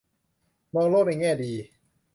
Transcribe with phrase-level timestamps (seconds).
[0.75, 1.51] มองโลกในแง่ดี